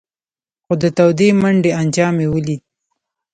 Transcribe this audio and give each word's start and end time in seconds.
خو 0.65 0.73
د 0.81 0.83
تودې 0.97 1.29
منډۍ 1.41 1.71
انجام 1.81 2.15
یې 2.21 2.27
ولید. 2.33 2.61